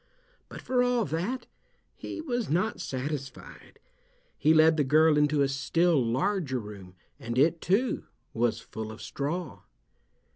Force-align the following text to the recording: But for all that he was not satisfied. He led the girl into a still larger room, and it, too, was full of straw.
But 0.49 0.63
for 0.63 0.81
all 0.81 1.05
that 1.05 1.45
he 1.95 2.21
was 2.21 2.49
not 2.49 2.81
satisfied. 2.81 3.77
He 4.35 4.51
led 4.51 4.75
the 4.75 4.83
girl 4.83 5.15
into 5.15 5.43
a 5.43 5.47
still 5.47 6.03
larger 6.03 6.57
room, 6.57 6.95
and 7.19 7.37
it, 7.37 7.61
too, 7.61 8.05
was 8.33 8.59
full 8.61 8.91
of 8.91 8.99
straw. 8.99 9.61